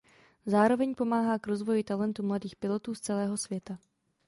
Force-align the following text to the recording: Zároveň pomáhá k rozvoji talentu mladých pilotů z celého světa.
Zároveň 0.45 0.95
pomáhá 0.95 1.39
k 1.39 1.47
rozvoji 1.47 1.83
talentu 1.83 2.23
mladých 2.23 2.55
pilotů 2.55 2.95
z 2.95 2.99
celého 2.99 3.37
světa. 3.37 3.77